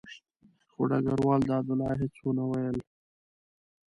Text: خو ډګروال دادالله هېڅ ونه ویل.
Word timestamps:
خو 0.71 0.81
ډګروال 0.89 1.41
دادالله 1.49 1.91
هېڅ 2.01 2.15
ونه 2.21 2.43
ویل. 2.49 2.77